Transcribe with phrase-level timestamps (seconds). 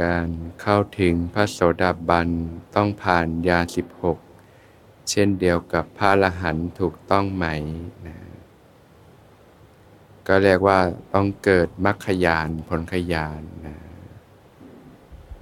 [0.00, 0.28] การ
[0.60, 2.28] เข้าถึงพระโสดาบัน
[2.74, 4.18] ต้องผ่านยาสิบหก
[5.10, 7.46] เช่นเดียวกับพระละหันถูกต้องไหม
[8.06, 8.16] นะ
[10.26, 10.78] ก็เรียกว่า
[11.14, 13.76] ต้องเกิดมรรคยานผลขยานนะ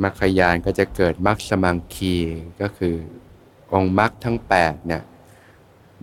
[0.03, 2.14] มรรคยานก็จะเกิดมรรคสมังคี
[2.61, 2.95] ก็คือ
[3.73, 5.02] องค์มรรคทั้ง8เนี่ย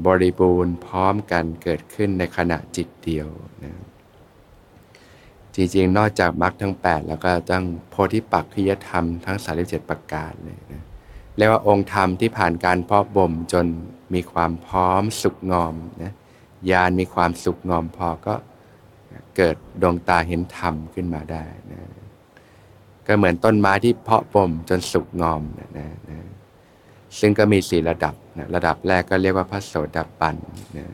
[0.05, 3.27] บริบูรณ์พร้อมกันเกิดขึ้นในขณะจิตเดียว
[3.63, 3.73] นะ
[5.55, 10.83] จริงๆ นอกจากมรรคทั้ง 8 แล้วก็ต้องโพธิปักขิยธรรมทั้ง 37 ประการเลยนะ
[11.37, 13.65] เรียกว่าองค์ธรรมที่ผ่านการเพาะบ่มจน
[14.14, 16.14] มีความพร้อมสุกงอมนะ
[16.71, 18.36] ญาณมีความสุกงอมพอก็
[19.37, 21.82] เกิดดวงตาเห็นธรรมขึ้นมาได้นะ
[23.07, 26.19] ก็เหมือนต้นไม้ที่เพาะบ่มจนสุกงอมนะนะนะ
[27.19, 30.36] ซึ่งก็มีสี่ระดับนะระดับแรกก็เรียกว่าพระโสดาบัน
[30.77, 30.86] นะ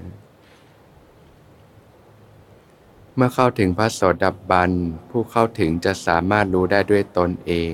[3.19, 4.71] เมื่อเข้าถึงพระโสดาบัน
[5.09, 7.73] ผู้เข้าถึงจะสามารถรู้ได้ด้วยตนเอง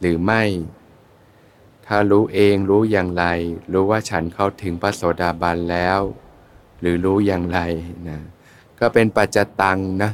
[0.00, 0.42] หรือไม่
[1.86, 3.24] ถ้ารู้เองรู้อย่างไร
[3.72, 6.00] รู้ว่าฉันเข้าถึงพระโสดาบันแล้ว
[6.80, 7.58] หรือรู้อย่างไร
[8.08, 8.18] นะ
[8.80, 10.12] ก็เป็นปัจจตังนะ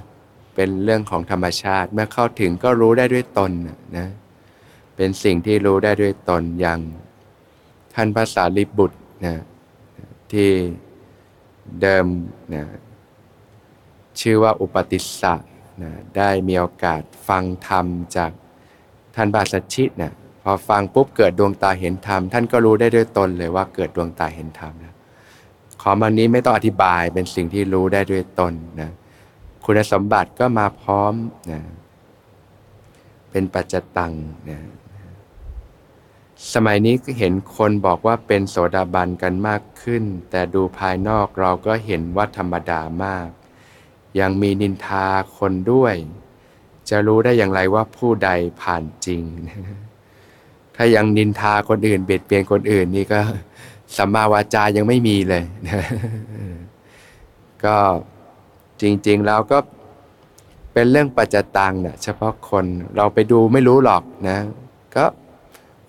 [0.54, 3.50] เป็นเรื่องของธรรมชาติ เมื่อเข้าถึงก็รู้ได้ด้วยตน
[3.98, 4.08] นะ
[4.96, 6.80] เป็นสิ่งที่รู้ได้ด้วยตนอย่าง
[7.94, 9.34] ท่านภาษาลิบุตรนะ
[10.32, 10.50] ที่
[11.80, 12.06] เดิม
[12.54, 12.64] นะ
[14.20, 15.34] ชื่อว่าอุปติสสะ
[15.82, 18.30] นะได้มีโอกาสฟังธรรมจาก
[19.14, 24.94] ท่านบาสชิตนะพอฟังปุ๊บเกิดดวงตาเห็นธรรม ท่านก็รู้ได้ด้วยตนเลยว่าเกิดดวงตาเห็นธรรมนะ
[25.82, 28.90] ขอมันนี้ไม่ต้องอธิบายเป็นสิ่งที่รู้ได้ด้วยตนนะ
[29.64, 31.14] คุณสมบัติก็มาพร้อม
[31.52, 31.60] นะ
[33.30, 34.12] เป็นปัจจตัง
[34.50, 34.60] นะ
[36.54, 43.28] สมัยนี้เห็นคนบอกว่าเป็นโสดาบันกันมากขึ้น แต่ดูภายนอกเราก็เห็นว่าธรรมดามาก
[44.20, 45.06] ยังมีนินทา
[45.38, 45.94] คนด้วย
[46.90, 48.30] จะรู้ได้อย่างไรว่าผู้ใด
[48.62, 49.22] ผ่านจริง
[50.76, 53.20] ถ้ายังนินทาคนอื่น เบียดเบียนคนอื่นนี่ก็
[53.96, 55.44] สัมมาวาจายังไม่มีเลย
[57.64, 57.76] ก็
[58.82, 59.58] จริง ๆ แล้วก็
[60.72, 62.64] เป็นเรื่องปัจจตังเนี่ยเฉพาะคน
[62.96, 64.38] เราไปดูไม่รู้หรอกนะ
[64.96, 65.04] ก็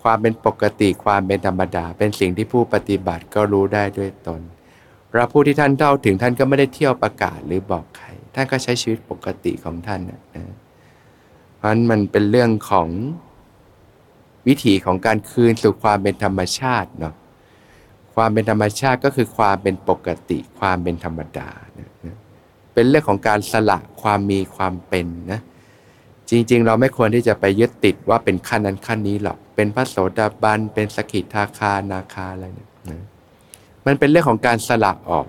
[0.02, 4.40] ความเป็นปกติความเป็นธรรมดา เป็นสิ่งที่ผู้ปฏิบัติก็รู้ได้ด้วยตน
[5.12, 10.20] เราผู้ที่ท่านเท่าถึงท่านก็ไม่ได้เที่ยวประกาศหรือบอกใคร ท่านก็ใช้ชีวิตปกติของท่านนะ
[11.56, 12.88] เพราะนั้นมันเป็นเรื่องของ
[14.48, 17.14] วิถีของการคืนสู่ความเป็นธรรมชาติเนาะ
[18.14, 21.90] ความเป็นธรรมชาติก็คือความเป็นปกติ ความเป็นธรรมดานะ
[22.74, 25.40] เป็นเรื่องของการสละความมีความเป็นนะ
[26.30, 32.70] จริงๆ เราไม่ควรที่จะไปยึดติดว่าเป็นขั้นนั้นขั้นนี้หรอก เป็นพระโสดาบัน เป็นสกิทาคานาคาอะไรเนี่ย
[33.86, 35.26] มันเป็นเรื่องของการสละออก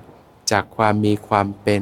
[0.52, 1.82] จากความมีความเป็น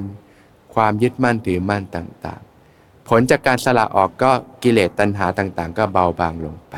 [0.76, 4.32] ความยึดมั่นถือมั่นต่างๆ ผลจากการสละออกก็
[4.64, 6.76] กิเลสตัณหาต่างๆ ก็เบาบางลงไป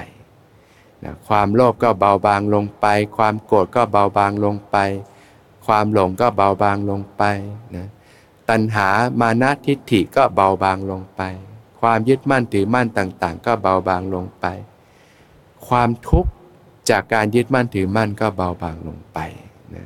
[1.04, 2.86] นะความโลภก็เบาบางลงไป
[3.18, 4.78] ความโกรธก็เบาบางลงไป
[5.66, 7.24] ความหลงก็เบาบางลงไป
[7.76, 7.88] นะ
[8.50, 8.90] ตัณหา
[9.22, 11.22] มานะทิฏฐิก็เบาบางลงไป
[11.82, 14.46] ความยึดมั่นถือมั่นต่างๆ ก็เบาบางลงไป
[15.68, 16.32] ความทุกข์
[16.90, 19.20] จากการยึดมั่นถือมั่นก็เบาบางลงไป
[19.76, 19.84] นะ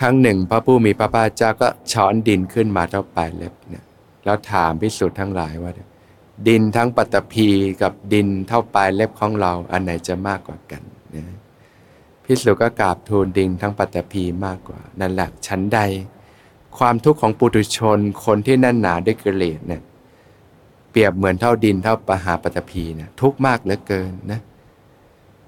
[0.00, 3.84] ครั้งหนึ่งพระผู้มีพระภาคเจ้าก็ช้อนดินขึ้นมาเท่าปลายเล็บเนี่ย
[4.24, 5.72] แล้วถามพิสุทธ์ทั้งหลายว่า
[6.48, 7.48] ดินทั้งปัตตภี
[7.82, 10.82] กับดินเท่าปลายเล็บของเราอันไหนจะมากกว่ากัน
[11.14, 11.36] นะ
[12.24, 15.80] พิสุก็กราบทูลดินทั้งปัตตภีมากกว่า นั่นแหละชั้นใด
[16.78, 19.82] ความทุกข์ของปุถุชนคนที่แน่นหนาด้วยกิเลสเนี่ย
[20.90, 24.40] เปรียบเหมือนเท่าดินเท่าปหาปัตตภีนะทุกข์มากเหลือเกินนะ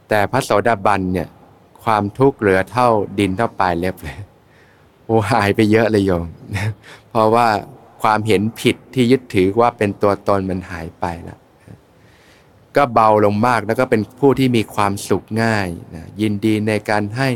[0.08, 1.28] แต่พระโสดาบันเนี่ย
[1.84, 2.88] ความทุกข์เหลือเท่า
[3.18, 4.18] ดินเท่าปลายเล็บเลย
[5.10, 6.26] อ้หายไปเยอะเลยโยม
[7.10, 7.48] เพราะว่า
[8.02, 11.38] ความเห็นผิดที่ยึดถือว่าเป็นตัวตนมันหายไปแล้ว
[12.76, 17.28] ก็เบาลงมากแล้วก็เป็นผู้ที่มีความสุขง่ายนะยินดีในการให้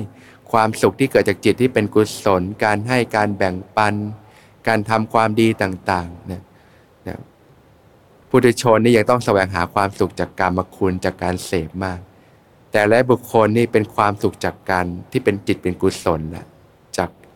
[0.52, 3.94] ความสุขที่เกิดจากจิตที่เป็นกุศล การให้การแบ่งปัน
[4.68, 6.42] การทำความดีต่างๆนะ
[7.08, 7.18] นะ
[8.28, 12.00] ผู้ทุชนนี่ยังต้องแสวงหาความสุขจากการมคุณจากการเสพมาก
[12.72, 16.46] แต่และบุคคลนี่เป็นความสุขจากการที่เป็นจิตเป็นกุศลแหละ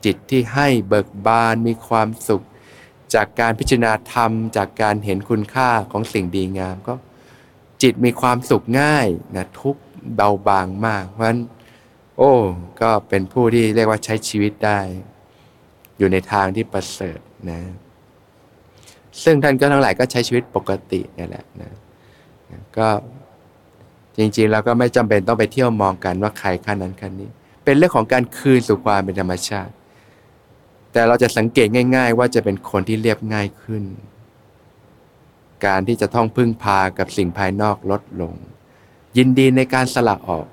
[0.04, 2.44] จิตที่ให้เบิกบานมีความสุข
[3.14, 6.94] จากการพิจารณาธรรม จากการเห็นคุณค่าของสิ่งดีงามก็
[7.82, 9.06] จิตมีความสุขง่าย
[9.36, 9.76] นะทุก
[10.14, 11.40] เบาบางมาก เพราะฉะนั้น
[12.16, 12.32] โอ้
[12.80, 14.80] ก็เป็นผู้ที่เรียกว่าใช้ชีวิตได้
[15.98, 17.18] อยู่ในทางที่ประเสริฐ
[17.50, 17.60] นะ
[19.22, 21.72] ซึ่งท่านก็ทั้งหลายก็ใช้ชีวิตปกตินี่แหละนะ
[22.78, 22.88] ก็
[24.18, 27.30] จริงๆเราก็ไม่จำเป็นต้องไปเที่ยวมองกันว่าใครขั้นนั้นขั้นนี้
[27.64, 29.72] เป็นเรื่องของการคืนสู่ความเป็นธรรมชาติ
[30.92, 33.84] แต่เราจะสังเกตง่าย ๆ ว่าจะเป็นคนที่เรียบง่ายขึ้น
[35.66, 38.34] การที่จะต้องพึ่งพากับสิ่งภายนอกลดลง
[39.16, 40.46] ยินดีในการสละออก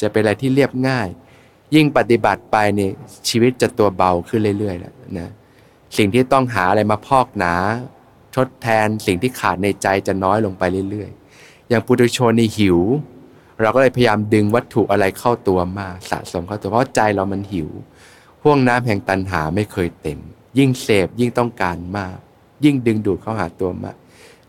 [0.00, 1.08] จะเป็นอะไรที่เรียบง่าย
[1.74, 2.90] ยิ่งปฏิบัติไปนี่
[3.28, 5.28] ชีวิตจะตัวเบาขึ้นเรื่อยๆแล้วนะ
[5.96, 7.54] สิ่งที่ต้องหาอะไรมาพอกหนา
[8.36, 12.78] ทดแทนสิ่งที่ขาดในใจจะน้อยลงไปเรื่อยๆ อย่างปุถุชนนี่หิว
[13.60, 17.68] เราก็เลยพยายามดึงวัตถุอะไรเข้าตัวมาสะสมเข้าตัวเพราะใจเรามันหิว
[18.42, 20.18] ห่วงน้ำแห่งตันหาไม่เคยเต็ม
[20.58, 22.18] ยิ่งเสพยิ่งต้องการมาก
[22.64, 23.96] ยิ่งดึงดูดเข้าหาตัวมาก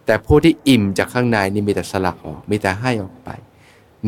[0.05, 3.29] แต่ผู้ที่อิ่มจากข้างในนี่มีแต่สละออก มีแต่ให้ออกไป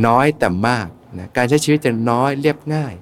[0.05, 0.87] น้อยแต่มาก
[1.19, 2.93] นะการใช้ชีวิตจะน้อยเรียบง่าย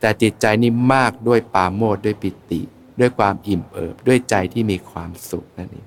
[0.00, 2.60] แต่จิตใจนี่มากด้วยปาโมดด้วยปิติ
[3.00, 5.86] ด้วยความอิ่มเอิบ ด้วยใจที่มีความสุขนั่นเอง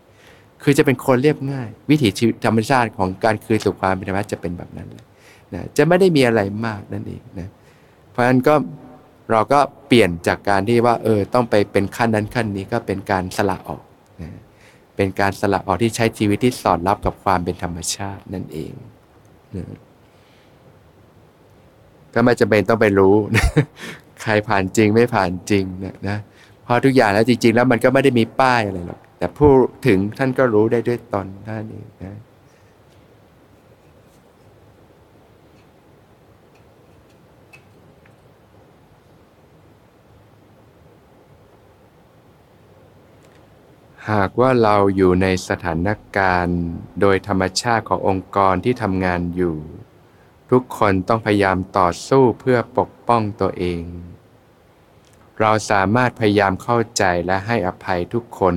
[0.63, 5.06] คือจะเป็นคนเรียบง่าย วิถีชีวิตธรรมชาติของการคืนสู่ความเป็นธรรมะจะเป็นแบบนั้นเลย
[5.54, 7.50] นะจะไม่ได้มีอะไรมากนั่นเองนะ
[8.12, 8.56] เพราะฉะนั้นก็
[9.31, 13.83] เราก็เปลี่ยนจากการที่ว่าเออต้องไปเป็นขั้นนั้นขั้นนี้ก็เป็นการสละออก
[14.21, 14.29] นะ
[14.95, 18.74] เป็นการสละออกที่ใช้ชีวิตที่สอดรับกับความเป็นธรรมชาตินั่นเอง
[19.56, 19.65] นะ
[22.13, 23.15] ก็ไม่จำเป็นต้องไปรู้
[24.21, 26.18] ใครผ่านจริงไม่ผ่านจริงนะนะ
[26.65, 29.50] พอทุกอย่างแล้วจริง ๆ แล้วมันก็ไม่ได้มีป้ายอะไรหรอกแต่ผู้
[29.88, 32.18] ถึงท่านก็รู้ได้ด้วยตนท่านเองนะ
[44.13, 46.59] หากว่าเราอยู่ในสถานการณ์
[47.01, 49.57] โดยธรรมชาติขององค์กรที่ทำงานอยู่
[50.51, 53.83] ทุกคนต้องพยายามต่อสู้เพื่อปกป้องตัวเอง
[55.39, 58.56] เราสามารถพยายามเข้าใจและให้อภัยทุกคน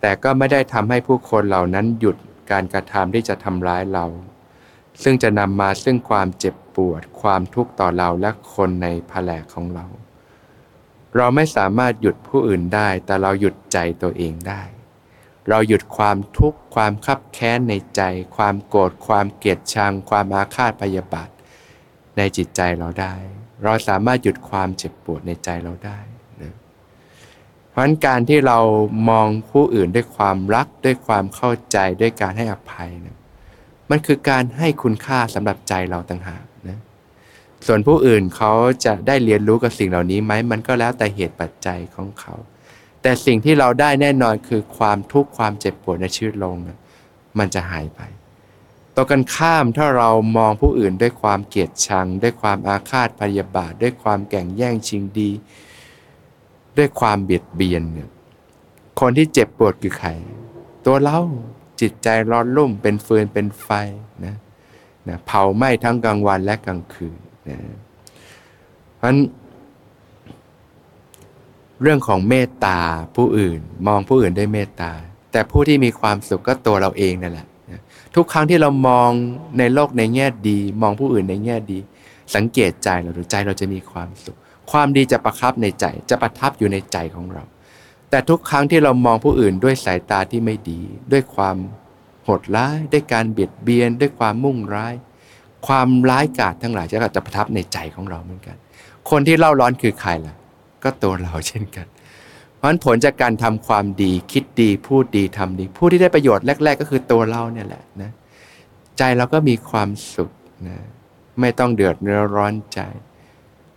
[0.00, 2.16] แต่ก็ไม่ได้ทำให้ผู้คนเหล่านั้นหยุด
[2.50, 4.06] การกระทำที่จะทำร้ายเรา
[5.02, 9.86] ซึ่งจะนำมาซึ่งความเจ็บปวดความทุกข์ต่อเราและคนในแผลของเรา
[11.16, 14.62] เราไม่สามารถหยุดผู้อื่นได้ แต่เราหยุดใจตัวเองได้
[15.48, 18.02] เราหยุดความทุกข์ความคับแค้นในใจ
[18.36, 21.28] ความโกรธความเกลียดชัง ความอาฆาตพยาบาท
[22.16, 23.14] ในจิตใจเราได้
[23.64, 25.98] เราสามารถหยุดความเจ็บปวดในใจเราได้
[26.42, 26.54] นะ
[27.70, 28.58] เพราะฉะนั้นการที่เรา
[29.10, 33.16] มองผู้อื่นด้วยความรักด้วยความเข้าใจด้วยการให้อภัยนะ
[33.90, 36.78] มันคือการให้คุณค่าสำหรับใจเราต่างหากนะ
[37.66, 38.52] ส่วนผู้อื่นเขา
[38.84, 42.34] จะได้เรียนรู้กับสิ่งเหล่านี้ไหมมันก็แล้วแต่เหตุปัจจัยของเขา
[43.02, 46.56] แต่สิ่งที่เราได้แน่นอนคือความทุกข์ความเจ็บปวดในชีวิตลง
[47.38, 48.00] มันจะหายไป
[48.96, 55.30] ต่อกันข้ามถ้าเรามองผู้อื่นด้วยความเกลียดชัง ด้วยความอาฆาตพยาบาท ด้วยความแก่งแย่งชิงดี
[56.76, 58.10] ด้วยความเบียดเบียนเนี่ย
[59.00, 60.10] คนที่เจ็บปวดคือใคร
[60.86, 61.20] ตัวเรา
[61.80, 63.68] จิตใจร้อนรุ่มเป็นฟืนเป็นไฟ
[64.24, 64.36] นะ
[65.08, 67.18] นะเผาไหม้ทั้งกลางวันและกลางคืน
[67.48, 67.58] นะ
[68.96, 69.14] เพราะ
[71.82, 72.80] เรื่องของเมตตา
[73.16, 74.92] ผู้อื่นมองผู้อื่นด้วยเมตตา
[75.32, 77.46] แต่ผู้ที่มีความสุขก็ตัวเราเองนั่นแหละ
[78.14, 79.10] ทุกครั้งที่เรามอง
[79.58, 81.78] ในโลกในแง่ดี มองผู้อื่นในแง่ดี
[82.34, 84.36] สังเกตใจเราดูใจเราจะมีความสุข
[84.70, 87.44] ความดีจะประคับในใจ จะประทับอยู่ในใจของเรา
[88.10, 90.80] แต่ทุกครั้งที่เรามองผู้อื่นด้วยสายตาที่ไม่ดี
[91.12, 91.56] ด้วยความ
[92.24, 94.94] โหดร้าย ด้วยการเบียดเบียน ด้วยความมุ่งร้าย
[95.66, 98.56] ความร้ายกาจทั้งหลายจะจะประทับในใจของเราเหมือนกัน
[99.10, 100.34] คนที่เล่าร้อนคือใครล่ะ
[100.84, 101.86] ก็ตัวเราเช่นกัน
[102.56, 108.10] เพราะฉะนั้นผลจากการทำความดีคิดดีพูดดีทำดี ผู้ที่ได้ประโยชน์แรก ๆ ก็คือตัวเราเนี่ยแหละนะ
[108.98, 110.30] ใจเราก็มีความสุข
[110.68, 110.78] นะ
[111.40, 111.96] ไม่ต้องเดือด
[112.34, 112.80] ร้อนใจ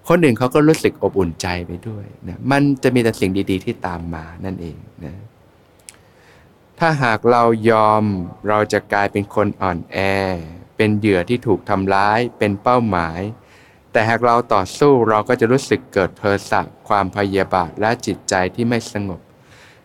[0.08, 5.16] คนอื่นเขาก็รู้สึกอบอุ่นใจไปด้วยนะมันจะมีแต่สิ่งดี ๆ ที่ตามมานั่นเองนะ
[6.80, 8.04] ถ้าหากเรายอม
[8.48, 9.98] เราจะกลายเป็นคนอ่อนแอ
[10.78, 13.20] เป็นเหยื่อที่ถูกทำร้าย เป็นเป้าหมาย
[13.92, 19.20] แต่หากเราต่อสู้เราก็จะรู้สึกเกิดเพอสักความพยาบาทและจิตใจที่ไม่สงบ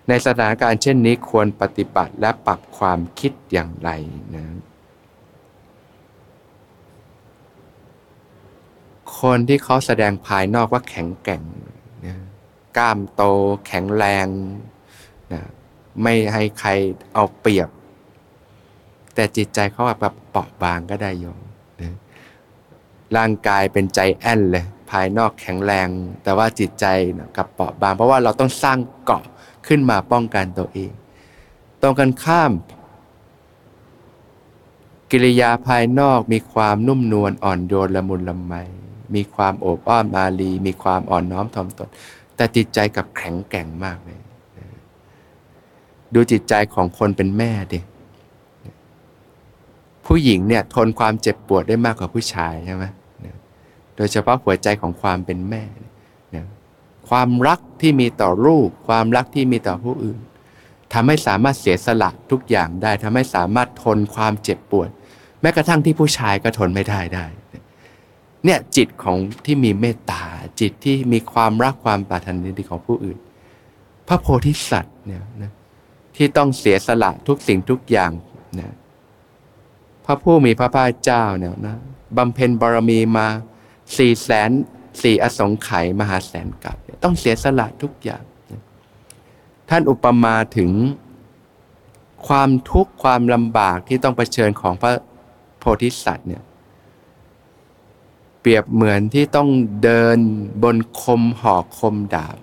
[0.08, 3.90] ในสถานการณ์เช่นนี้ควรปฏิบัติและปรับความคิดอย่างไร
[4.34, 4.46] นะ
[9.20, 11.42] คนที่เขาแสดงภายนอกว่าแข็งแกร่ง
[12.06, 12.16] นะ
[12.76, 13.22] กล้ามโต
[13.66, 14.26] แข็งแรง
[15.32, 15.42] นะ
[16.02, 16.70] ไม่ให้ใคร
[17.14, 17.68] เอาเปรียบ
[19.14, 21.40] แต่จิตใจเขาแบบเปราะบางก็ได้โยม
[21.81, 21.95] นะ
[23.16, 25.88] ร่างกายเป็นใจแอนเลย ภายนอกแข็งแรง
[26.23, 26.87] แต่ว่าจิตใจ
[27.37, 29.25] กับเปราะบาง เพราะว่าเราต้องสร้างเกาะ
[29.66, 30.92] ขึ้นมาป้องกันตัวเอง
[31.83, 32.52] ตรงกันข้าม
[35.11, 38.54] กิริยาภายนอกมีความนุ่มนวลอ่อนโยนละมุนละไม
[39.14, 41.90] มีความโอบอ้อมอารี มีความอ่อนน้อมถ่อมตน
[42.37, 44.19] แต่จิตใจกับแข็งแกร่งมากเลย
[46.14, 47.78] ดูจิตใจของคนเป็นแม่ดิ
[50.06, 52.85] ผู้หญิงเนี่ยทนความเจ็บปวดได้มากกว่าผู้ชายใช่ไหม
[53.97, 55.64] โดยเฉพาะหัวใจของความเป็นแม่
[57.09, 60.18] ความรักที่มีต่อลูก ความรักที่มีต่อผู้อื่น
[60.92, 64.88] ทำให้สามารถเสียสละทุกอย่างได้ทำให้สามารถทนความเจ็บปวด
[65.40, 67.26] แม้กระทั่งที่ผู้ชายก็ทนไม่ได้ได้
[68.44, 70.25] เนี่ยจิตของที่มีเมตตา
[70.61, 73.18] จิตที่มีความรักความปรารถนาดีของผู้อื่น
[74.09, 75.52] พระโพธิสัตว์เนี่ยนะ
[76.16, 78.11] ที่ต้องเสียสละทุกสิ่งทุกอย่าง
[78.61, 78.73] นะ
[80.04, 81.76] พระผู้มีพระภาคเจ้าเนี่ยนะ
[82.16, 83.26] บำเพ็ญบารมีมา
[83.97, 84.50] สี่แสน
[85.02, 88.23] สี่อสงไขยมหาแสนกับต้องเสียสละทุกอย่าง
[89.68, 90.71] ท่านอุปมาถึง
[92.28, 94.92] ความทุกข์ความลำบากที่ต้องเผชิญของพระ
[95.59, 96.42] โพธิสัตว์เนี่ย
[98.40, 99.49] เปรียบเหมือนที่ต้อง
[99.82, 100.18] เดิน
[100.62, 102.37] บนคมหอกคมดาบ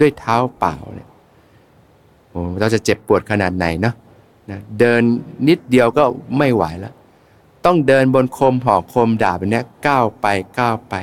[0.00, 1.08] ด้วยเท้าเปล่าเนี่ย
[2.30, 3.94] โอ้เราจะเจ็บปวดขนาดไหนเนาะ
[4.50, 5.02] นะเดิน
[5.48, 6.04] นิดเดียวก็
[6.38, 6.94] ไม่ไหวแล้ว
[7.64, 10.26] ต้องเดินบนคมหอกคมดาบแบบนี้ก้าวไป
[10.58, 10.94] ก้าวไป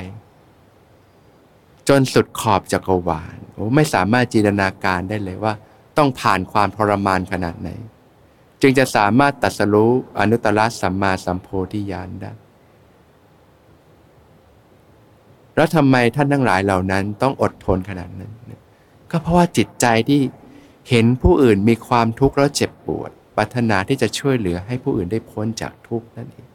[1.88, 5.54] จนสุดขอบจักรวาลโอ้ไม่สามารถจินตนาการได้เลยว่า
[5.96, 7.70] ต้องผ่านความทรมานขนาดไหน
[8.60, 12.32] จึงจะสามารถตัดสรู้อนุตตรสัมมาสัมโพธิญาณได้
[15.54, 18.32] แล้วทำไมท่านทั้งหลายเหล่านั้นต้องอดทนขนาดนั้น
[19.10, 20.20] ก็เพราะว่าจิตใจที่
[20.90, 26.46] เห็นผู้อื่นมีความทุกข์แล้วเจ็บปวด ปรารถนาที่จะช่วยเหลือให้ผู้อื่นได้พ้นจากทุกข์นั่นเอง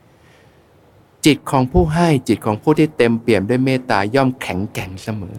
[1.25, 5.37] จิตของผู้ให้จิตของผู้ที่เต็มเปี่ยมด้วยเมตตาย่อมแข็งแกร่งเสมอ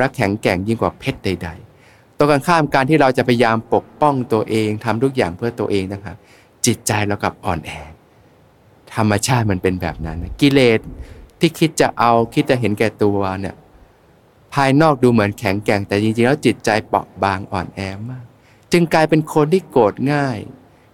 [0.00, 1.48] รักแข็งแกร่งยิ่งกว่าเพชรใด
[1.82, 6.16] ๆตรงกันข้ามการที่เราจะพยายามปกป้องตัวเองทำทุกอย่างเพื่อตัวเองนะครับ
[6.66, 7.70] จิตใจเรากับอ่อนแอ
[8.94, 10.80] ธรรมชาติมันเป็นแบบนั้น กิเลส
[11.40, 13.56] ที่คิดจะเอาคิดจะเห็นแก่ตัวเนี่ย
[14.54, 18.24] ภายนอกดูเหมือนแข็งแกร่งแต่จริงๆแล้วจิตใจเปราะบางอ่อนแอมาก
[18.72, 20.38] จึงกลายเป็นคนที่โกรธง่าย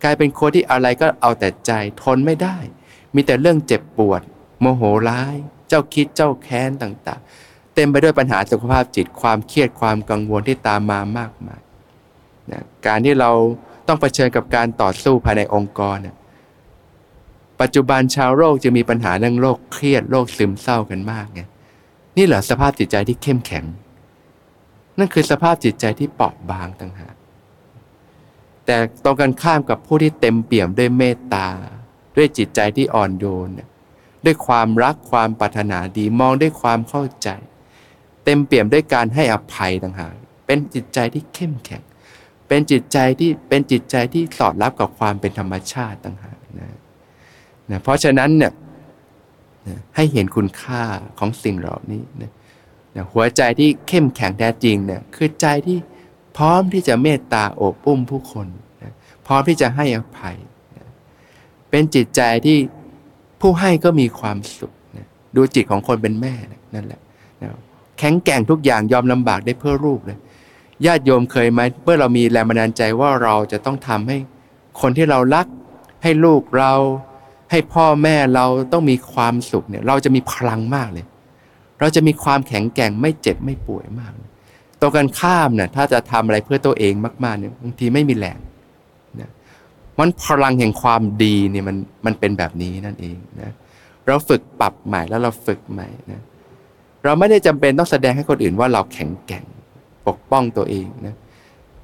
[0.03, 1.73] กลายเป็นคนที่อะไรก็เอาแต่ใจ
[2.03, 2.57] ทนไม่ได้
[3.15, 4.23] มีแต่เรื่องเจ็บปวด
[4.61, 5.37] โมโหร้าย
[5.69, 11.61] เจ้าคิดเจ้าแค้นต่างๆ เต็มไปด้วยปัญหาสุขภาพจิตความเครียดความกังวลที่ตามมามากมาย
[12.53, 13.31] นะการที่เรา
[13.87, 16.17] ต้องเผชิญกับการต่อสู้ภายในองค์กรนี่ย
[17.61, 21.41] ปัจจุบันชาวโลกจะมีปัญหาเรื่องโรคเครียดโรคซึมเศร้ากันมากไง
[22.17, 23.65] นี่เหรอสภาพจิตใจที่เข้มแข็ง
[24.99, 27.15] นั่นคือสภาพจิตใจที่เปราะบางต่างหาก
[28.67, 31.49] แต่ตรงกันข้ามกับผู้ที่เต็มเปี่ยมด้วยเมตตา
[32.17, 33.49] ด้วยจิตใจที่อ่อนโยน
[34.25, 37.29] ด้วยความรักความปรารถนาดีมองด้วยความเข้าใจ
[38.25, 40.15] เต็มเปี่ยมด้วยการให้อภัยต่างหาก
[40.47, 41.83] เป็นจิตใจที่เข้มแข็ง
[42.49, 46.69] เป็นจิตใจที่เป็นจิตใจที่สอดรับกับความเป็นธรรมชาติต่างหากนะ
[47.71, 48.53] นะเพราะฉะนั้นเนี่ย
[49.67, 50.83] นะให้เห็นคุณค่า
[51.19, 52.33] ของสิ่งเหล่านี้นะ
[52.97, 55.79] นะหัวใจที่เข้มแข็งแท้จริงเนี่ยคือใจที่
[56.37, 58.47] พร้อมที่จะเมตตาโอบอุ้มผู้คน
[58.83, 58.93] นะ
[59.27, 60.37] พร้อมที่จะให้อภัย
[60.77, 60.87] นะ
[61.71, 62.59] เป็นจิตใจที่
[63.41, 67.01] ผู้ให้ก็มีความสุขนะดูจิตของคนเป็นแม่นะนั่นแหละ
[67.43, 67.49] นะ
[67.99, 70.19] แข็งแกร่งทุกอย่างยอมลำบากได้เพื่อลูกเลย
[70.87, 74.17] ญาติโยมเคยไหมเมื่อเรามีแรงบันดาลใจว่าเราจะต้องทำให้
[74.81, 75.47] คนที่เรารัก
[76.03, 76.73] ให้ลูกเรา
[77.51, 81.07] ให้พ่อแม่เราต้องมีความสุขเนี่ย เราจะมีพลังมากเลย
[81.81, 84.13] เราจะมีความแข็งแกร่งไม่เจ็บไม่ป่วยมาก
[84.81, 88.39] ตรงกันข้ามเนี่ยถ้าจะทำอะไรเพื่อตัวเองมากๆเนี่ยบางทีไม่มีแรง
[89.21, 89.31] นะ
[89.99, 93.53] มันพลังแห่งความดีเนี่ยมันมันเป็นแบบนี้นั่นเองนะ
[94.07, 96.21] เราฝึกปรับใหม่แล้วเราฝึกใหม่นะ
[97.05, 99.45] เราไม่ได้จำเป็นต้องแสดงให้คนอื่นว่าเราแข็งแกร่ง
[100.07, 101.17] ปกป้องตัวเองนะ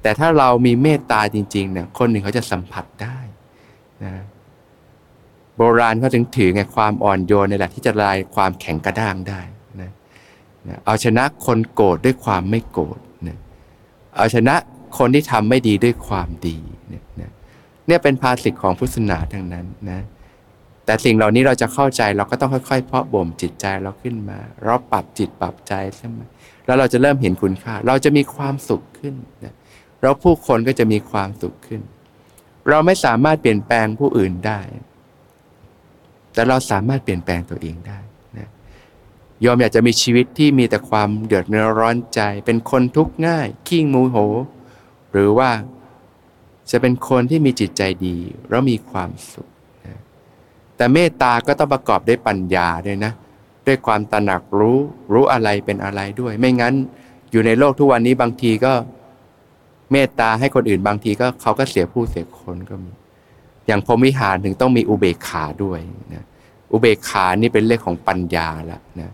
[0.01, 3.17] แต่ถ้าเรามีเมตตาจริงๆเนี่ยคนหนึ่งเขาจะสัมผัสได้
[4.03, 4.13] นะ
[5.57, 9.41] โบราณเขาถึงถือไงความอ่อนโยนในแหละที่จะลายความแข็งกระด้างได้
[10.85, 12.99] เอาชนะคนโกรธด้วยความไม่โกรธ
[14.17, 14.55] เอาชนะ
[14.97, 17.03] คนที่ทำไม่ดีด้วยความดีเนี่ย
[17.87, 20.01] เนี่ยเป็นภาษิตของพุทธศาสนาทั้งนั้นนะ
[20.85, 26.19] แต่สิ่งเหล่านี้เราจะเข้าใจเราก็ต้องค่อยๆ เพาะบ่มจิตใจเราขึ้นมา เราปรับจิตปรับใจใช่ไหม
[26.65, 29.53] แล้วเราจะเริ่มเห็นคุณค่า เราจะมีความสุขขึ้นนะ
[30.01, 31.81] เราผู้คนก็จะมีความสุขขึ้น
[32.69, 34.59] เราไม่สามารถเปลี่ยนแปลงผู้อื่นได้
[36.33, 37.99] แต่เราสามารถเปลี่ยนแปลงตัวเองได้
[39.45, 41.45] ยอมอยากจะมีชีวิตที่มีแต่ความเดือด
[41.79, 44.17] ร้อนใจ เป็นคนทุกข์ง่าย ขี้งมูโห
[45.11, 45.49] หรือว่า
[46.71, 48.17] จะเป็นคนที่มีจิตใจดี
[48.49, 49.49] แล้วมีความสุข
[49.85, 49.99] นะ
[50.77, 53.13] แต่เมตตาก็ต้องประกอบด้วยปัญญาด้วยนะ
[53.67, 54.77] ด้วยความตระหนักรู้
[55.13, 56.73] รู้อะไรเป็นอะไรด้วย ไม่งั้น
[57.31, 58.73] อยู่ในโลกทุกวันนี้บางทีก็
[59.91, 62.91] เมตตาให้คนอื่นบางทีก็เขาก็เสียผู้เสียคนก็มี
[63.67, 65.79] อย่างพรมวิหารถึงต้องมีอุเบกขาด้วย
[66.13, 66.23] นะ
[66.71, 69.11] อุเบกขานี่เป็นเรื่องของปัญญาละนะ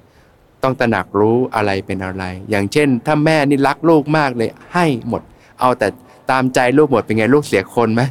[0.63, 5.21] ต้องตระหนักรู้อะไรเป็นอะไร อย่างเช่น ถ้าแม่นี่รักลูกมากเลยให้หมด
[5.59, 5.87] เอาแต่
[6.31, 8.01] ตามใจลูกหมดเป็นไงลูกเสียคนไหม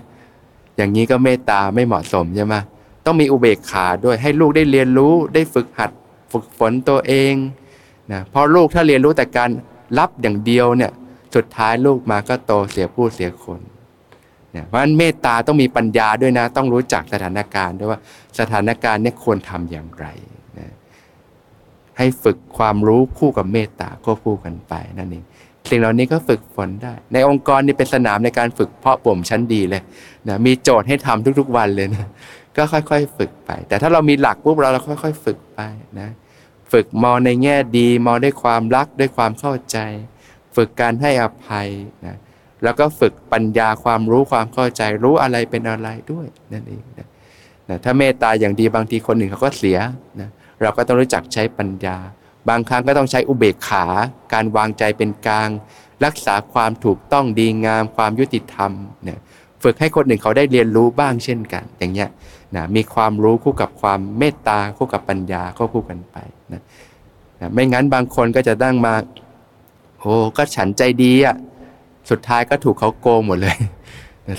[0.77, 2.55] อย่างนี้ก็เมตตาไม่เหมาะสมใช่ไหม
[3.05, 5.91] ต้องมีอุเบกขาด้วยให้ลูกได้เรียนรู้ได้ฝึกหัด
[6.33, 7.35] ฝึกฝนตัวเอง
[8.13, 9.51] นะพราะลูกถ้าเรียนรู้แต่การ
[9.99, 10.91] รับอย่างเดียวเนี่ย
[11.35, 13.61] สุดท้ายลูกมาก็โตเสียผู้เสียคน
[14.53, 18.01] เนะเพราะฉะนั้นเมตตาต้องมีปัญญาด้วยนะ ต้องรู้จักสถานการณ์ด้วยว่า
[18.39, 20.07] สถานการณ์เนี่ยควรทำอย่างไร
[21.99, 25.25] ให้ฝึกความรู้คู่กับเมตตาควบคู่กันไปนั่นเอง
[25.71, 29.83] สิ่งเหล่านี้ก็ฝึกฝนได้ ในองค์กรนี่เป็นสนามในการฝึกเพาะบ่มชั้นดีเลย
[30.29, 32.07] นะมีโจทย์ให้ทำทุกๆวันเลยนะ
[32.57, 35.61] ก็ค่อยๆ ฝึกไป แต่ถ้าเรามีหลักปุ๊บเราเราค่อย ๆ ฝึกไป
[36.01, 36.09] นะ
[36.73, 39.79] ฝึกมองในแง่ดีมองด้วยความรักด้วยความเข้าใจ
[40.57, 41.69] ฝึกการให้อภัย
[42.07, 42.17] นะ
[42.65, 47.09] แล้วก็ฝึกปัญญาความรู้ความเข้าใจรู้อะไรเป็นอะไรด้วยนั่นเองนะ
[47.69, 49.79] นะถ้าเมตตาอย่างดีบางทีคนหนึ่งเขาก็เสีย
[50.21, 50.31] นะ
[50.63, 51.97] เราก็ต้องรู้จักใช้ปัญญา
[52.49, 53.85] บางครั้งก็ต้องใช้อุเบกขา
[54.33, 55.49] การวางใจเป็นกลาง
[56.05, 58.71] รักษาความถูกต้องดีงามความยุติธรรม
[59.05, 59.19] เนี่ย
[59.63, 62.09] ฝึกให้คนหนึ่งเขาได้เรียนรู้บ้างเช่นกัน อย่างเงี้ย
[62.57, 66.17] นะมีความรู้คู่กับความเมตตาคู่กับปัญญาก็คู่กันไป
[66.53, 66.63] นะ
[67.41, 68.95] นะไม่งั้นบางคนก็จะตั้งมา
[70.01, 71.37] โอ้ก็ฉันใจดีอะ่ะ
[72.11, 73.57] สุดท้ายก็ถูกเขาโกงหมดเลย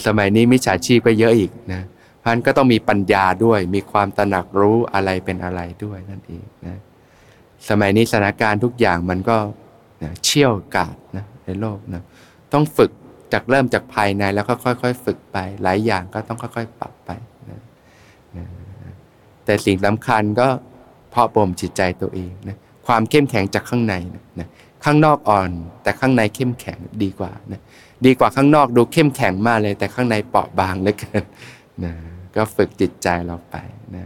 [0.05, 1.81] สมัยนี้มิจฉาชีพก็เยอะอีกนะ
[2.21, 6.77] พราะนั้นก็ต้องมีปัญญาด้วย มีความตระหนักรู้อะไรเป็นอะไรด้วยนั่นเองนะ
[7.69, 9.37] สมัยนี้สถานการณ์ทุกอย่างมันก็
[10.03, 12.01] นะเชี่ยวกาดนะในโลกนะ
[12.53, 12.91] ต้องฝึก
[13.33, 17.11] จากเริ่มจากภายในแล้วก็ค่อย ๆ ฝึกไป หลายอย่างก็ต้องค่อย ๆ ปรับไป
[17.49, 17.59] นะ
[18.37, 18.45] นะ
[19.45, 20.47] แต่สิ่งสำคัญก็
[21.09, 22.57] เพาะบ่มจิตใจตัวเองนะ
[22.87, 24.47] ความเข้มแข็งจากข้างในนะนะ
[24.83, 25.49] ข้างนอกอ่อน
[25.83, 27.61] แต่ข้างในเข้มแข็งดีกว่านะ
[28.05, 31.23] ดีกว่าข้างนอกดูเข้มแข็งมากเลย แต่ข้างในเปราะบางเหลือเกิน
[31.85, 31.93] นะ
[32.35, 33.55] ก็ฝึกจิตใจเราไป
[33.95, 34.05] นะ